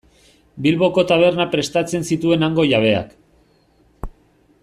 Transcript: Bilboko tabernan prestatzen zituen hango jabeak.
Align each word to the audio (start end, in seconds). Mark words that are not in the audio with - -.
Bilboko 0.65 1.03
tabernan 1.11 1.51
prestatzen 1.51 2.09
zituen 2.13 2.47
hango 2.49 2.67
jabeak. 2.73 3.15